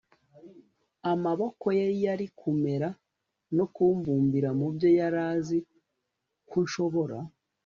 amaboko 1.11 1.65
ye 1.77 1.85
yari 2.05 2.27
kumera 2.39 2.89
no 3.57 3.65
kumbumbira 3.73 4.49
mubyo 4.59 4.87
yari 4.99 5.19
azi 5.31 5.57
ko 6.49 6.57
nshobora 6.65 7.17